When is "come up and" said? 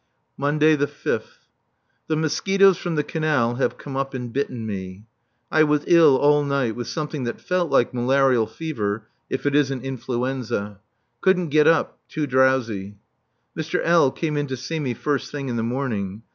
3.77-4.33